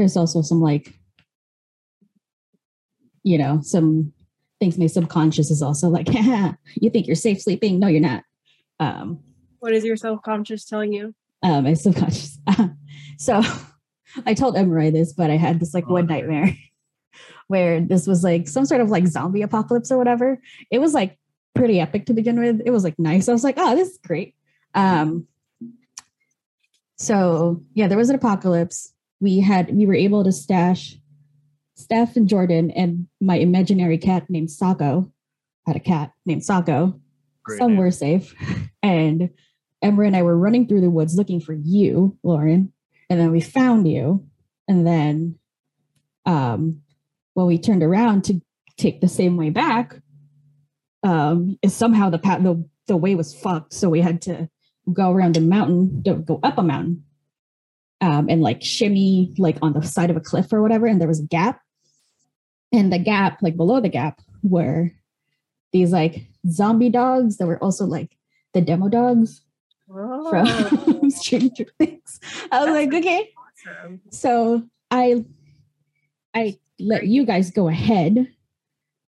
there's 0.00 0.16
also 0.16 0.42
some 0.42 0.60
like, 0.60 0.94
you 3.22 3.38
know, 3.38 3.60
some 3.62 4.12
things 4.58 4.78
my 4.78 4.86
subconscious 4.86 5.50
is 5.50 5.62
also 5.62 5.88
like, 5.88 6.08
you 6.74 6.90
think 6.90 7.06
you're 7.06 7.16
safe 7.16 7.40
sleeping? 7.40 7.78
No, 7.78 7.86
you're 7.86 8.00
not. 8.00 8.24
Um, 8.80 9.20
What 9.60 9.72
is 9.74 9.84
your 9.84 9.96
self-conscious 9.96 10.64
telling 10.64 10.92
you? 10.92 11.14
uh, 11.42 11.60
my 11.62 11.74
subconscious. 11.74 12.38
so 13.18 13.42
I 14.26 14.34
told 14.34 14.56
Emery 14.56 14.90
this, 14.90 15.12
but 15.12 15.30
I 15.30 15.36
had 15.36 15.60
this 15.60 15.72
like 15.72 15.88
one 15.88 16.06
nightmare 16.06 16.54
where 17.48 17.80
this 17.80 18.06
was 18.06 18.22
like 18.22 18.48
some 18.48 18.66
sort 18.66 18.80
of 18.80 18.90
like 18.90 19.06
zombie 19.06 19.42
apocalypse 19.42 19.90
or 19.90 19.98
whatever. 19.98 20.40
It 20.70 20.80
was 20.80 20.92
like 20.94 21.18
pretty 21.54 21.80
epic 21.80 22.06
to 22.06 22.14
begin 22.14 22.38
with. 22.38 22.60
It 22.64 22.70
was 22.70 22.84
like 22.84 22.98
nice. 22.98 23.28
I 23.28 23.32
was 23.32 23.44
like, 23.44 23.56
oh, 23.58 23.74
this 23.74 23.88
is 23.90 23.98
great. 24.06 24.34
Um, 24.74 25.26
so 26.96 27.62
yeah, 27.74 27.88
there 27.88 27.98
was 27.98 28.10
an 28.10 28.16
apocalypse. 28.16 28.92
We 29.20 29.40
had 29.40 29.74
we 29.74 29.86
were 29.86 29.94
able 29.94 30.24
to 30.24 30.32
stash 30.32 30.96
Steph 31.74 32.16
and 32.16 32.28
Jordan 32.28 32.70
and 32.72 33.06
my 33.20 33.36
imaginary 33.36 33.98
cat 33.98 34.28
named 34.28 34.50
Sako. 34.50 35.10
I 35.66 35.70
had 35.70 35.76
a 35.76 35.80
cat 35.80 36.12
named 36.26 36.44
Sako. 36.44 37.00
Great 37.42 37.58
Some 37.58 37.76
name. 37.76 37.90
safe. 37.90 38.34
And 38.82 39.28
Ember 39.82 40.04
and 40.04 40.16
I 40.16 40.22
were 40.22 40.36
running 40.38 40.66
through 40.66 40.80
the 40.80 40.90
woods 40.90 41.14
looking 41.14 41.40
for 41.40 41.52
you, 41.52 42.16
Lauren. 42.22 42.72
And 43.10 43.20
then 43.20 43.30
we 43.30 43.40
found 43.42 43.86
you. 43.86 44.26
And 44.68 44.86
then 44.86 45.38
um 46.26 46.80
when 47.34 47.46
we 47.46 47.58
turned 47.58 47.82
around 47.82 48.24
to 48.24 48.40
take 48.78 49.00
the 49.00 49.08
same 49.08 49.36
way 49.36 49.50
back, 49.50 49.96
um 51.02 51.58
is 51.62 51.74
somehow 51.74 52.10
the 52.10 52.18
path 52.18 52.42
the, 52.42 52.64
the 52.86 52.96
way 52.96 53.14
was 53.14 53.34
fucked. 53.34 53.72
So 53.74 53.88
we 53.88 54.00
had 54.00 54.22
to 54.22 54.48
go 54.92 55.12
around 55.12 55.36
a 55.36 55.40
mountain, 55.40 56.02
go 56.02 56.40
up 56.42 56.58
a 56.58 56.62
mountain. 56.62 57.04
Um, 58.02 58.28
and 58.30 58.40
like 58.40 58.62
shimmy 58.62 59.34
like 59.36 59.58
on 59.60 59.74
the 59.74 59.82
side 59.82 60.10
of 60.10 60.16
a 60.16 60.20
cliff 60.20 60.52
or 60.52 60.62
whatever, 60.62 60.86
and 60.86 61.00
there 61.00 61.08
was 61.08 61.20
a 61.20 61.26
gap. 61.26 61.60
And 62.72 62.92
the 62.92 62.98
gap, 62.98 63.42
like 63.42 63.56
below 63.56 63.80
the 63.80 63.88
gap, 63.88 64.20
were 64.42 64.90
these 65.72 65.92
like 65.92 66.26
zombie 66.48 66.88
dogs 66.90 67.36
that 67.36 67.46
were 67.46 67.62
also 67.62 67.84
like 67.84 68.16
the 68.54 68.62
demodogs 68.62 69.40
Oh, 69.92 70.30
from 70.30 71.10
Stranger 71.10 71.66
Things. 71.78 72.20
I 72.52 72.64
was 72.64 72.72
like, 72.74 72.94
okay. 72.94 73.28
awesome. 73.68 74.00
So 74.10 74.62
I 74.90 75.24
I 76.34 76.58
let 76.78 77.06
you 77.06 77.26
guys 77.26 77.50
go 77.50 77.68
ahead 77.68 78.28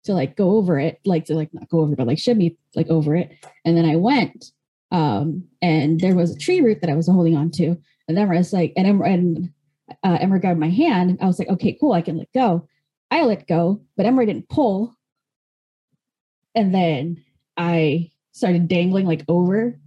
to 0.05 0.15
like 0.15 0.37
go 0.37 0.53
over 0.57 0.79
it, 0.81 0.99
like 1.05 1.27
to 1.27 1.35
like 1.35 1.53
not 1.53 1.69
go 1.69 1.81
over, 1.81 1.95
but 1.95 2.07
like 2.07 2.19
shimmy 2.19 2.57
like 2.75 2.89
over 2.89 3.15
it. 3.15 3.31
And 3.65 3.77
then 3.77 3.85
I 3.85 3.97
went, 3.97 4.53
um, 4.91 5.45
and 5.61 6.01
there 6.01 6.15
was 6.15 6.35
a 6.35 6.39
tree 6.39 6.63
root 6.63 6.81
that 6.81 6.89
I 6.91 6.95
was 6.95 7.07
holding 7.07 7.37
on 7.37 7.51
to. 7.53 7.77
And 8.11 8.19
then 8.19 8.29
I 8.29 8.37
was 8.39 8.53
like, 8.53 8.73
and 8.77 8.89
Emma 8.89 9.05
and 9.05 9.53
uh, 10.03 10.19
Emma 10.21 10.41
grabbed 10.41 10.59
my 10.59 10.69
hand. 10.69 11.19
I 11.23 11.27
was 11.27 11.39
like, 11.39 11.47
okay, 11.47 11.77
cool, 11.81 11.93
I 11.93 12.03
can 12.03 12.19
let 12.19 12.33
go. 12.33 12.67
I 13.09 13.23
let 13.23 13.47
go, 13.47 13.83
but 13.97 14.05
Emma 14.05 14.27
didn't 14.27 14.49
pull. 14.49 14.97
And 16.57 16.75
then 16.75 17.23
I 17.57 18.11
started 18.33 18.67
dangling 18.67 19.07
like 19.07 19.23
over 19.29 19.79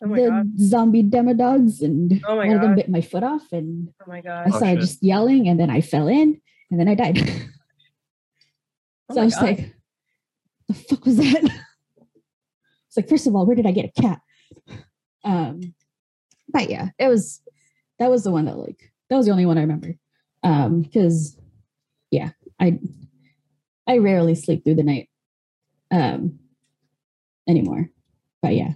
Oh 0.00 0.06
my 0.06 0.14
the 0.16 0.28
god. 0.30 0.60
zombie 0.60 1.02
demodogs, 1.02 1.82
and 1.82 2.22
Oh 2.24 2.36
my 2.36 2.46
one 2.46 2.54
of 2.54 2.62
them 2.62 2.76
bit 2.76 2.88
my 2.88 3.00
foot 3.00 3.24
off, 3.24 3.50
and 3.50 3.88
Oh 4.00 4.04
my 4.08 4.18
I 4.18 4.20
god. 4.20 4.46
Oh, 4.46 4.56
started 4.56 4.74
shit. 4.74 4.80
just 4.90 5.02
yelling, 5.02 5.48
and 5.48 5.58
then 5.58 5.70
I 5.70 5.80
fell 5.80 6.06
in, 6.06 6.40
and 6.70 6.78
then 6.78 6.86
I 6.86 6.94
died. 6.94 7.18
Oh 9.10 9.14
so 9.14 9.16
my 9.16 9.22
I 9.22 9.24
was 9.24 9.34
God. 9.34 9.42
like, 9.42 9.74
"The 10.68 10.74
fuck 10.74 11.04
was 11.04 11.16
that?" 11.16 11.42
It's 12.86 12.96
like, 12.96 13.08
first 13.08 13.26
of 13.26 13.34
all, 13.34 13.44
where 13.44 13.56
did 13.56 13.66
I 13.66 13.72
get 13.72 13.86
a 13.96 14.00
cat? 14.00 14.20
Um, 15.24 15.74
but 16.48 16.70
yeah, 16.70 16.90
it 16.98 17.08
was 17.08 17.40
that 17.98 18.10
was 18.10 18.24
the 18.24 18.30
one 18.30 18.44
that 18.46 18.58
like 18.58 18.92
that 19.10 19.16
was 19.16 19.26
the 19.26 19.32
only 19.32 19.46
one 19.46 19.58
I 19.58 19.62
remember. 19.62 19.94
Um, 20.42 20.82
because 20.82 21.36
yeah, 22.10 22.30
I 22.60 22.78
I 23.86 23.98
rarely 23.98 24.34
sleep 24.34 24.64
through 24.64 24.76
the 24.76 24.82
night 24.82 25.08
um 25.90 26.38
anymore. 27.48 27.90
But 28.42 28.54
yeah, 28.54 28.72